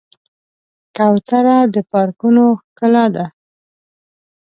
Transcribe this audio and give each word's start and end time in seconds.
کوتره 0.95 1.57
د 1.73 1.75
پارکونو 1.91 2.43
ښکلا 2.63 3.05
ده. 3.15 3.25